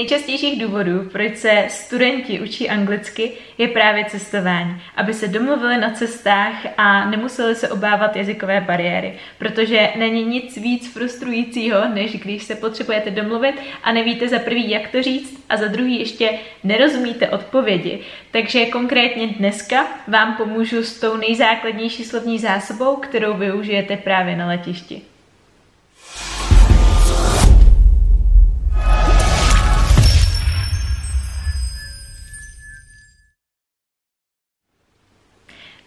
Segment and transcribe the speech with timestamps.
[0.00, 4.82] nejčastějších důvodů, proč se studenti učí anglicky, je právě cestování.
[4.96, 9.14] Aby se domluvili na cestách a nemuseli se obávat jazykové bariéry.
[9.38, 14.88] Protože není nic víc frustrujícího, než když se potřebujete domluvit a nevíte za prvý, jak
[14.88, 16.30] to říct a za druhý ještě
[16.64, 17.98] nerozumíte odpovědi.
[18.30, 25.09] Takže konkrétně dneska vám pomůžu s tou nejzákladnější slovní zásobou, kterou využijete právě na letišti.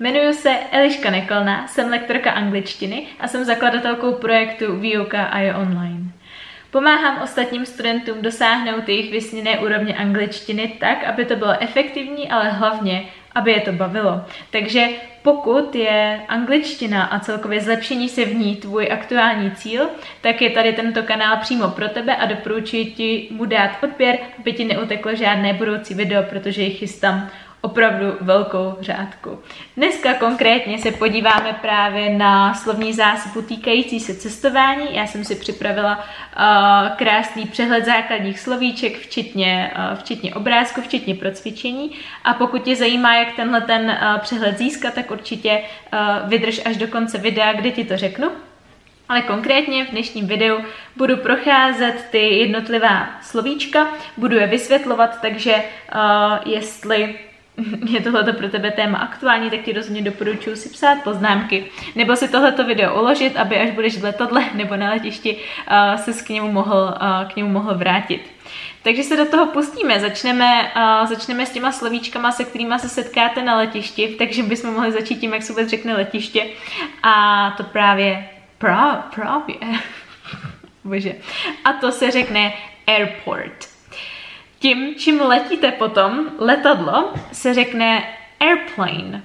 [0.04, 6.12] Jmenuji se Eliška Nekolná, jsem lektorka angličtiny a jsem zakladatelkou projektu Výuka a je online.
[6.72, 13.06] Pomáhám ostatním studentům dosáhnout jejich vysněné úrovně angličtiny tak, aby to bylo efektivní, ale hlavně,
[13.36, 14.22] aby je to bavilo.
[14.52, 14.88] Takže
[15.22, 19.90] pokud je angličtina a celkově zlepšení se v ní tvůj aktuální cíl,
[20.22, 24.54] tak je tady tento kanál přímo pro tebe a doporučuji ti mu dát odběr, aby
[24.54, 27.30] ti neuteklo žádné budoucí video, protože jich chystám
[27.64, 29.40] opravdu velkou řádku.
[29.78, 34.96] Dneska konkrétně se podíváme právě na slovní zásobu týkající se cestování.
[34.96, 41.32] Já jsem si připravila uh, krásný přehled základních slovíček, včetně, uh, včetně obrázku, včetně pro
[41.32, 41.92] cvičení.
[42.24, 45.62] A pokud tě zajímá, jak tenhle ten uh, přehled získat, tak určitě
[45.94, 48.32] uh, vydrž až do konce videa, kde ti to řeknu.
[49.10, 50.58] Ale konkrétně v dnešním videu
[50.96, 57.16] budu procházet ty jednotlivá slovíčka, budu je vysvětlovat, takže uh, jestli
[57.90, 62.28] je tohleto pro tebe téma aktuální, tak ti rozhodně doporučuji si psát poznámky, nebo si
[62.28, 66.52] tohleto video uložit, aby až budeš v letadle nebo na letišti uh, se k němu
[66.52, 68.22] mohl, uh, k němu mohl vrátit.
[68.84, 70.00] Takže se do toho pustíme.
[70.00, 74.92] Začneme, uh, začneme s těma slovíčkama, se kterými se setkáte na letišti, takže bychom mohli
[74.92, 76.46] začít tím, jak se vůbec řekne letiště.
[77.04, 79.56] A to právě, pra, právě,
[80.84, 81.16] bože.
[81.66, 82.54] A to se řekne
[82.88, 83.73] airport.
[84.64, 88.04] Tím, čím letíte potom, letadlo, se řekne
[88.40, 89.22] airplane.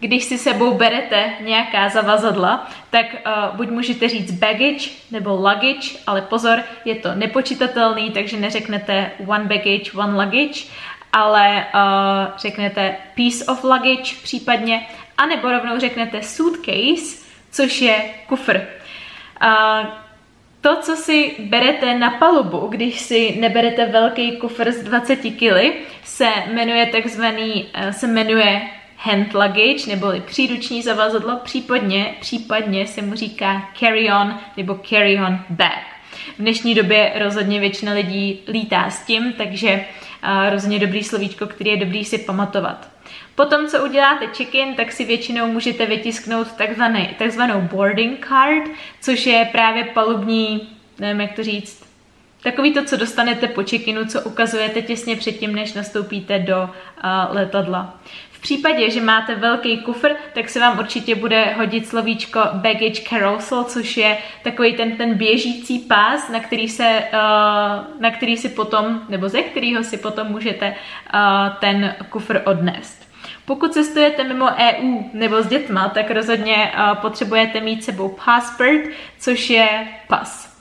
[0.00, 6.22] Když si sebou berete nějaká zavazadla, tak uh, buď můžete říct baggage nebo luggage, ale
[6.22, 10.64] pozor, je to nepočítatelný, takže neřeknete one baggage, one luggage,
[11.12, 14.86] ale uh, řeknete piece of luggage případně,
[15.18, 18.56] anebo rovnou řeknete suitcase, což je kufr.
[19.42, 20.03] Uh,
[20.64, 26.28] to, co si berete na palubu, když si neberete velký kufr z 20 kg, se
[26.52, 28.62] jmenuje takzvaný, eh, se jmenuje
[28.96, 35.84] hand luggage, neboli příruční zavazadlo, případně, případně se mu říká carry-on nebo carry-on bag.
[36.36, 39.84] V dnešní době rozhodně většina lidí lítá s tím, takže
[40.24, 42.93] uh, rozhodně dobrý slovíčko, který je dobrý si pamatovat.
[43.34, 46.48] Potom, co uděláte check-in, tak si většinou můžete vytisknout
[47.18, 50.68] takzvanou boarding card, což je právě palubní,
[50.98, 51.84] nevím jak to říct,
[52.44, 58.00] Takový to, co dostanete po check-inu, co ukazujete těsně předtím, než nastoupíte do uh, letadla.
[58.30, 63.64] V případě, že máte velký kufr, tak se vám určitě bude hodit slovíčko baggage carousel,
[63.64, 69.02] což je takový ten, ten běžící pás, na který, se, uh, na který si potom,
[69.08, 73.13] nebo ze kterého si potom můžete uh, ten kufr odnést.
[73.44, 78.80] Pokud cestujete mimo EU nebo s dětma, tak rozhodně uh, potřebujete mít sebou passport,
[79.18, 79.68] což je
[80.08, 80.54] pas.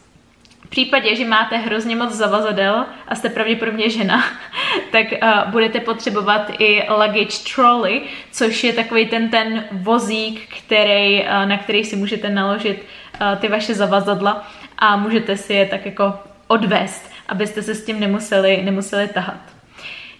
[0.66, 4.24] V případě, že máte hrozně moc zavazadel a jste pravděpodobně žena,
[4.92, 8.02] tak uh, budete potřebovat i luggage trolley,
[8.32, 12.86] což je takový ten, ten vozík, který, uh, na který si můžete naložit
[13.40, 16.14] ty vaše zavazadla a můžete si je tak jako
[16.48, 19.53] odvést, abyste se s tím nemuseli, nemuseli tahat.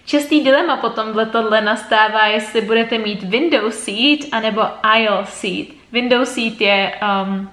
[0.04, 5.68] Častý dilema potom v letadle nastává, jestli budete mít window seat anebo aisle seat.
[5.92, 6.92] Window seat je,
[7.24, 7.50] um,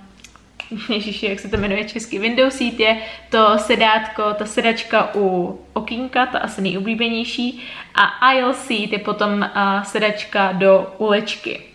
[0.89, 2.97] ježiši, jak se to jmenuje česky, window seat je
[3.29, 7.63] to sedátko, ta sedačka u okýnka, ta asi nejoblíbenější,
[7.95, 11.70] a aisle seat je potom uh, sedačka do ulečky.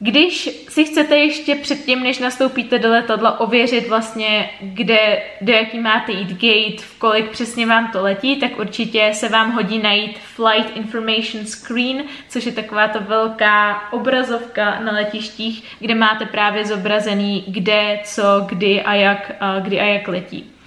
[0.00, 6.12] Když si chcete ještě předtím, než nastoupíte do letadla, ověřit vlastně, kde, do jaký máte
[6.12, 10.76] jít gate, v kolik přesně vám to letí, tak určitě se vám hodí najít Flight
[10.76, 18.00] Information Screen, což je taková ta velká obrazovka na letištích, kde máte právě zobrazený, kde,
[18.04, 20.57] co, kdy a jak, kdy a jak letí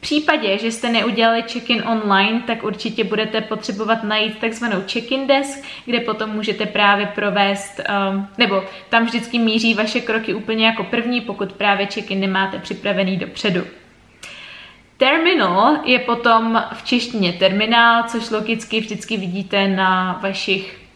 [0.00, 6.00] případě, že jste neudělali check-in online, tak určitě budete potřebovat najít takzvanou check-in desk, kde
[6.00, 7.80] potom můžete právě provést,
[8.10, 13.16] um, nebo tam vždycky míří vaše kroky úplně jako první, pokud právě check-in nemáte připravený
[13.16, 13.64] dopředu.
[14.96, 20.87] Terminal je potom v češtině terminál, což logicky vždycky vidíte na vašich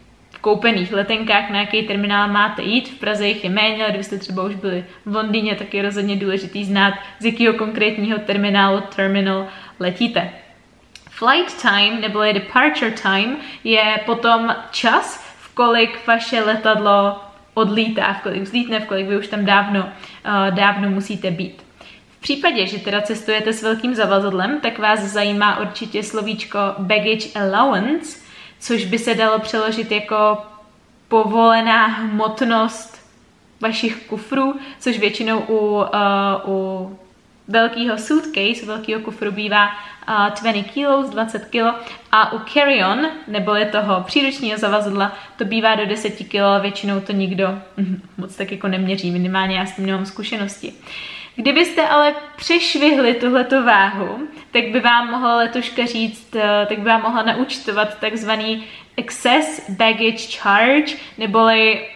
[0.43, 2.89] koupených letenkách, na jaký terminál máte jít.
[2.89, 6.15] V Praze jich je méně, ale kdybyste třeba už byli v Londýně, tak je rozhodně
[6.15, 9.47] důležitý znát, z jakého konkrétního terminálu terminal
[9.79, 10.29] letíte.
[11.09, 17.19] Flight time, nebo je departure time, je potom čas, v kolik vaše letadlo
[17.53, 21.63] odlítá, v kolik vzlítne, v kolik vy už tam dávno, uh, dávno musíte být.
[22.17, 28.22] V případě, že teda cestujete s velkým zavazadlem, tak vás zajímá určitě slovíčko baggage allowance,
[28.63, 30.37] což by se dalo přeložit jako
[31.07, 33.07] povolená hmotnost
[33.61, 35.85] vašich kufrů, což většinou u, uh,
[36.47, 36.99] u
[37.47, 41.55] velkého suitcase, velkého kufru bývá uh, 20 kg, 20 kg
[42.11, 47.59] a u carry-on, neboli toho příručního zavazadla, to bývá do 10 kg, většinou to nikdo
[48.17, 50.73] moc tak jako neměří, minimálně já s tím nemám zkušenosti.
[51.35, 57.01] Kdybyste ale přešvihli tuhleto váhu, tak by vám mohla letoška říct, eh, tak by vám
[57.01, 58.65] mohla naučtovat takzvaný
[58.97, 61.87] excess baggage charge, neboli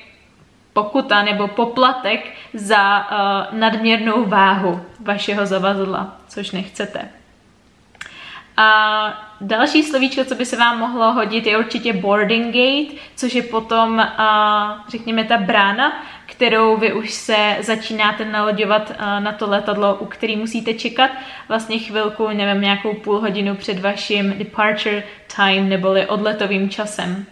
[0.74, 7.10] pokuta nebo poplatek za uh, nadměrnou váhu vašeho zavazadla, což nechcete.
[8.58, 13.44] A další slovíčko, co by se vám mohlo hodit, je určitě boarding gate, což je
[13.44, 14.08] potom,
[14.88, 20.74] řekněme, ta brána, kterou vy už se začínáte naloďovat na to letadlo, u který musíte
[20.74, 21.12] čekat
[21.48, 25.04] vlastně chvilku, nevím, nějakou půl hodinu před vaším departure
[25.36, 27.26] time, neboli odletovým časem.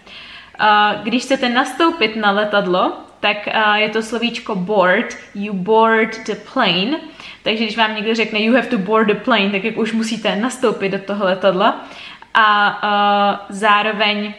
[1.04, 2.94] Když chcete nastoupit na letadlo,
[3.26, 7.00] tak uh, je to slovíčko board, you board the plane,
[7.44, 10.36] takže když vám někdo řekne you have to board the plane, tak jak už musíte
[10.36, 11.86] nastoupit do toho letadla.
[12.34, 14.34] A uh, zároveň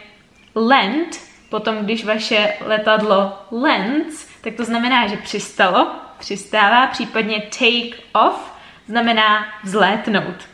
[0.55, 1.19] land,
[1.49, 8.53] potom když vaše letadlo lands, tak to znamená, že přistalo, přistává, případně take off,
[8.87, 10.47] znamená vzlétnout.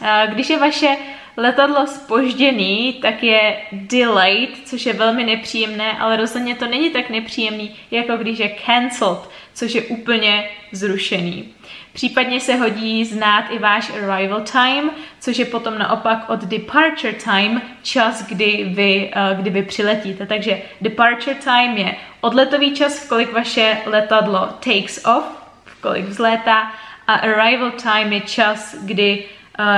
[0.00, 0.96] Uh, když je vaše
[1.36, 7.76] letadlo spožděný, tak je delayed, což je velmi nepříjemné, ale rozhodně to není tak nepříjemný,
[7.90, 11.54] jako když je cancelled, což je úplně zrušený.
[11.92, 14.90] Případně se hodí znát i váš arrival time,
[15.20, 20.26] což je potom naopak od departure time čas, kdy vy, uh, kdy vy přiletíte.
[20.26, 25.24] Takže departure time je odletový čas, v kolik vaše letadlo takes off,
[25.64, 26.72] v kolik vzlétá
[27.06, 29.24] a arrival time je čas, kdy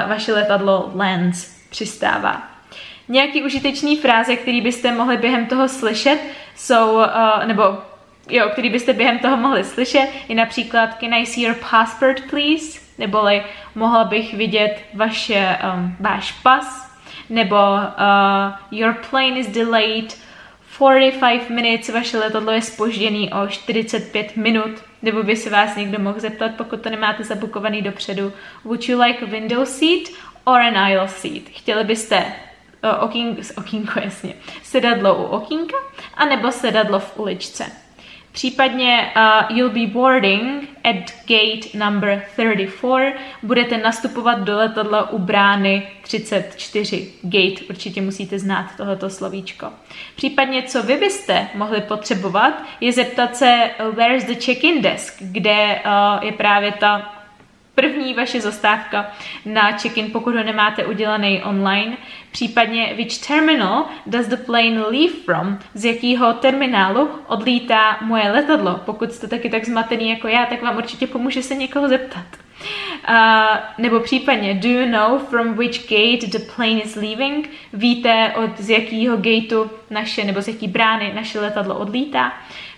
[0.08, 2.42] vaše letadlo lands, přistává.
[3.08, 6.18] Nějaký užitečný fráze, který byste mohli během toho slyšet,
[6.56, 7.04] jsou, uh,
[7.46, 7.62] nebo
[8.30, 12.80] jo, který byste během toho mohli slyšet, je například Can I see your passport, please?
[12.98, 13.42] Neboli
[13.74, 16.92] mohla bych vidět vaše, um, váš pas,
[17.30, 20.16] nebo uh, Your plane is delayed
[20.76, 24.70] 45 minutes, vaše letadlo je spožděný o 45 minut,
[25.02, 28.32] nebo by se vás někdo mohl zeptat, pokud to nemáte zabukovaný dopředu.
[28.64, 30.08] Would you like a window seat
[30.44, 31.42] or an aisle seat?
[31.50, 32.24] Chtěli byste
[32.84, 35.76] uh, okýnko, okýnko jasně, sedadlo u okýnka,
[36.14, 37.81] anebo sedadlo v uličce.
[38.32, 43.14] Případně uh, you'll be boarding at gate number 34.
[43.42, 47.12] Budete nastupovat do letadla u brány 34.
[47.22, 49.72] Gate, určitě musíte znát tohoto slovíčko.
[50.16, 56.24] Případně, co vy byste mohli potřebovat, je zeptat se, where's the check-in desk, kde uh,
[56.24, 57.21] je právě ta
[57.74, 59.10] první vaše zastávka
[59.46, 61.96] na check-in, pokud ho nemáte udělaný online,
[62.32, 68.80] případně which terminal does the plane leave from, z jakého terminálu odlítá moje letadlo.
[68.84, 72.24] Pokud jste taky tak zmatený jako já, tak vám určitě pomůže se někoho zeptat.
[73.08, 73.14] Uh,
[73.78, 77.50] nebo případně, do you know from which gate the plane is leaving?
[77.72, 82.32] Víte, od z jakého gateu naše, nebo z jaký brány naše letadlo odlítá?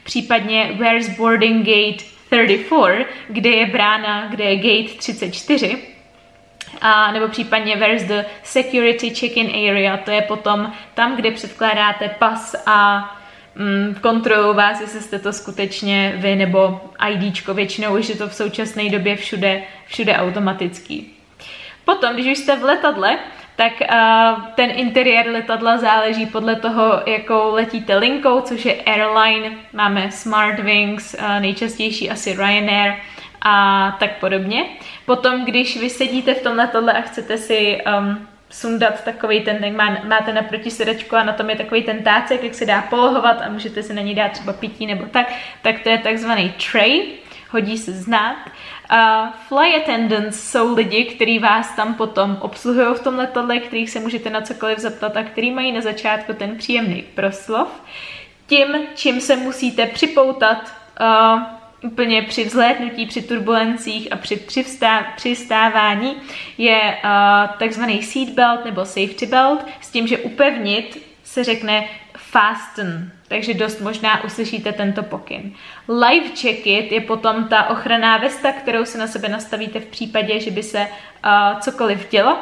[0.04, 5.78] Případně, where's boarding gate 34, kde je brána, kde je gate 34,
[6.80, 12.54] a nebo případně where's the security check-in area, to je potom tam, kde předkládáte pas
[12.66, 13.10] a
[13.54, 18.34] mm, kontrolu vás, jestli jste to skutečně vy nebo IDčko, většinou už je to v
[18.34, 21.14] současné době všude, všude automatický.
[21.84, 23.18] Potom, když už jste v letadle,
[23.56, 30.11] tak uh, ten interiér letadla záleží podle toho, jakou letíte linkou, což je airline, máme
[30.11, 32.94] Smartwings, uh, nejčastější asi Ryanair
[33.42, 34.64] a tak podobně.
[35.06, 39.73] Potom, když vy sedíte v tom letadle a chcete si um, sundat takový ten, jak
[39.76, 43.42] má, máte naproti sedačku a na tom je takový ten tácek, jak se dá polohovat
[43.42, 45.32] a můžete si na ní dát třeba pití nebo tak,
[45.62, 47.02] tak to je takzvaný tray,
[47.54, 48.37] hodí se znát.
[48.92, 54.00] Uh, fly attendants jsou lidi, kteří vás tam potom obsluhují v tom letadle, kterých se
[54.00, 57.68] můžete na cokoliv zeptat a který mají na začátku ten příjemný proslov.
[58.46, 61.42] Tím, čím se musíte připoutat uh,
[61.90, 64.64] úplně při vzlétnutí, při turbulencích a při
[65.16, 66.16] přistávání,
[66.58, 73.54] je uh, takzvaný seatbelt nebo safety belt, s tím, že upevnit se řekne fasten, takže
[73.54, 75.52] dost možná uslyšíte tento pokyn.
[75.88, 80.50] Live jacket je potom ta ochranná vesta, kterou si na sebe nastavíte v případě, že
[80.50, 82.38] by se uh, cokoliv dělo.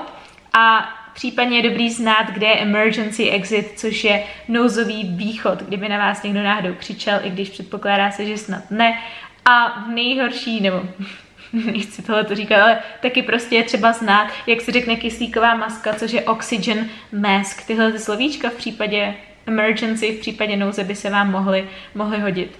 [0.53, 5.99] A případně je dobrý znát, kde je emergency exit, což je nouzový východ, kdyby na
[5.99, 8.99] vás někdo náhodou křičel, i když předpokládá se, že snad ne.
[9.45, 10.83] A v nejhorší, nebo
[11.53, 15.95] nechci tohle to říkat, ale taky prostě je třeba znát, jak se řekne kyslíková maska,
[15.95, 17.67] což je oxygen mask.
[17.67, 19.15] Tyhle ty slovíčka v případě
[19.47, 22.59] emergency, v případě nouze by se vám mohly, mohly hodit.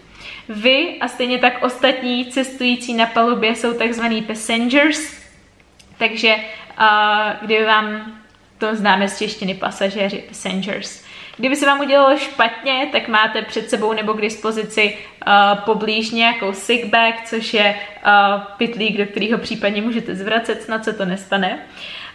[0.49, 5.23] Vy a stejně tak ostatní cestující na palubě jsou takzvaný passengers,
[5.99, 8.13] takže uh, kdyby vám
[8.59, 11.05] to známe z češtiny pasažéři, passengers.
[11.37, 16.53] Kdyby se vám udělalo špatně, tak máte před sebou nebo k dispozici uh, poblíž nějakou
[16.53, 17.75] sick bag, což je
[18.07, 21.59] uh, pitlík, do kterého případně můžete zvracet, snad se to nestane.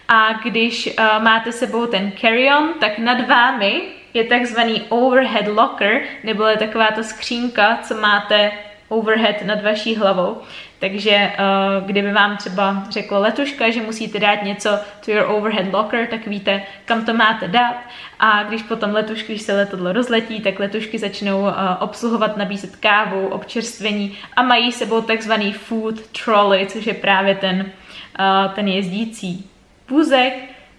[0.08, 3.82] A když uh, máte sebou ten carry-on, tak nad vámi
[4.18, 8.52] je takzvaný overhead locker, nebo je taková ta skřínka, co máte
[8.90, 10.42] overhead nad vaší hlavou.
[10.80, 14.70] Takže uh, kdyby vám třeba řekla letuška, že musíte dát něco
[15.06, 17.76] to your overhead locker, tak víte, kam to máte dát.
[18.20, 23.28] A když potom letušky, když se letadlo rozletí, tak letušky začnou uh, obsluhovat, nabízet kávu,
[23.28, 27.72] občerstvení a mají sebou takzvaný food trolley, což je právě ten,
[28.20, 29.50] uh, ten jezdící
[29.90, 30.34] vůzek,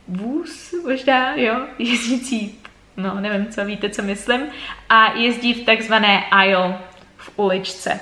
[0.08, 2.57] vůz možná, jo, jezdící,
[2.98, 4.40] no nevím, co víte, co myslím,
[4.88, 6.78] a jezdí v takzvané aisle
[7.16, 8.00] v uličce.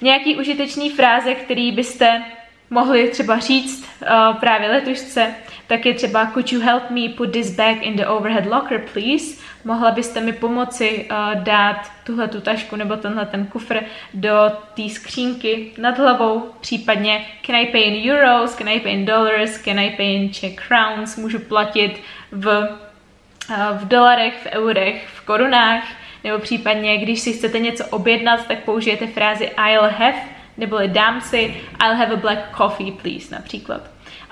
[0.00, 2.22] Nějaký užitečný fráze, který byste
[2.70, 5.34] mohli třeba říct uh, právě letušce,
[5.66, 9.40] tak je třeba Could you help me put this bag in the overhead locker, please?
[9.64, 13.80] Mohla byste mi pomoci uh, dát tuhle tu tašku nebo tenhle ten kufr
[14.14, 19.04] do té skřínky nad hlavou, případně can I pay in euros, can I pay in
[19.04, 22.00] dollars, can I pay in Czech crowns, můžu platit
[22.32, 22.68] v,
[23.72, 25.84] v dolarech, v eurech, v korunách,
[26.24, 30.18] nebo případně, když si chcete něco objednat, tak použijete frázi I'll have,
[30.56, 33.80] neboli dám si I'll have a black coffee, please, například.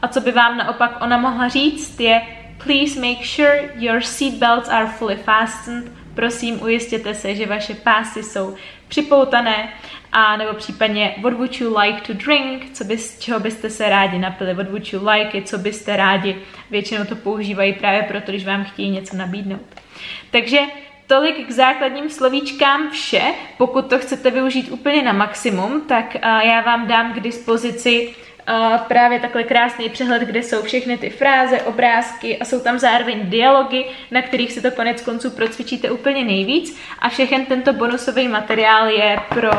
[0.03, 2.23] A co by vám naopak ona mohla říct, je
[2.65, 5.93] Please make sure your seatbelts are fully fastened.
[6.15, 8.55] Prosím, ujistěte se, že vaše pásy jsou
[8.89, 9.73] připoutané
[10.19, 14.19] a nebo případně what would you like to drink, co by, čeho byste se rádi
[14.19, 16.37] napili, what would you like, co byste rádi,
[16.71, 19.67] většinou to používají právě proto, když vám chtějí něco nabídnout.
[20.31, 20.59] Takže
[21.07, 23.23] Tolik k základním slovíčkám vše.
[23.59, 28.15] Pokud to chcete využít úplně na maximum, tak já vám dám k dispozici
[28.89, 33.85] právě takhle krásný přehled, kde jsou všechny ty fráze, obrázky a jsou tam zároveň dialogy,
[34.11, 36.81] na kterých si to konec konců procvičíte úplně nejvíc.
[36.99, 39.51] A všechen tento bonusový materiál je pro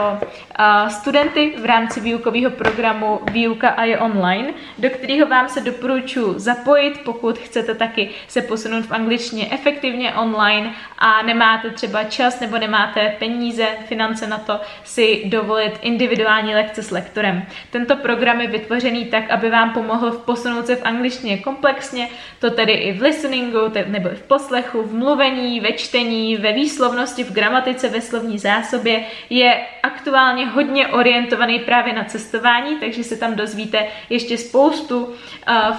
[0.88, 7.01] studenty v rámci výukového programu Výuka a je online, do kterého vám se doporučuji zapojit,
[7.03, 13.15] pokud chcete taky se posunout v angličtině efektivně online a nemáte třeba čas nebo nemáte
[13.19, 17.43] peníze, finance na to si dovolit individuální lekce s lektorem.
[17.69, 22.09] Tento program je vytvořen vytvořený tak, aby vám pomohl v posunout se v angličtině komplexně,
[22.39, 27.31] to tedy i v listeningu, nebo v poslechu, v mluvení, ve čtení, ve výslovnosti, v
[27.31, 33.88] gramatice, ve slovní zásobě, je aktuálně hodně orientovaný právě na cestování, takže se tam dozvíte
[34.09, 35.13] ještě spoustu uh,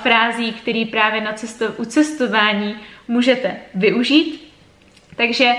[0.03, 2.77] frází, které právě na cesto- u cestování
[3.09, 4.53] můžete využít.
[5.17, 5.53] Takže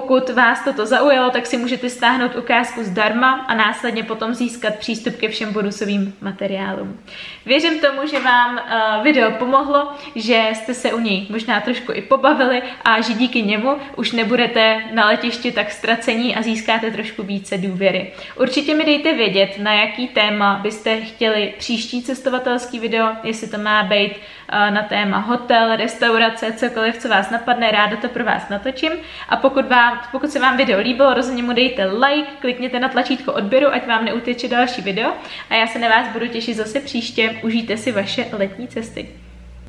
[0.00, 5.16] pokud vás toto zaujalo, tak si můžete stáhnout ukázku zdarma a následně potom získat přístup
[5.16, 7.00] ke všem bonusovým materiálům.
[7.46, 12.02] Věřím tomu, že vám uh, video pomohlo, že jste se u něj možná trošku i
[12.02, 17.58] pobavili a že díky němu už nebudete na letišti tak ztracení a získáte trošku více
[17.58, 18.12] důvěry.
[18.40, 23.82] Určitě mi dejte vědět, na jaký téma byste chtěli příští cestovatelský video, jestli to má
[23.82, 24.12] být
[24.52, 28.92] na téma hotel, restaurace, cokoliv, co vás napadne, ráda to pro vás natočím.
[29.28, 32.88] A pokud vám vám, pokud se vám video líbilo, rozhodně mu dejte like, klikněte na
[32.88, 35.12] tlačítko odběru, ať vám neuteče další video
[35.50, 37.40] a já se na vás budu těšit zase příště.
[37.42, 39.25] Užijte si vaše letní cesty.